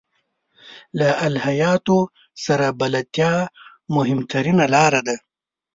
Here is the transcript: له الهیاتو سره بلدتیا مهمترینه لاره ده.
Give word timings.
له 0.99 1.09
الهیاتو 1.27 1.97
سره 2.45 2.67
بلدتیا 2.79 3.33
مهمترینه 3.95 4.65
لاره 4.75 5.01
ده. 5.07 5.15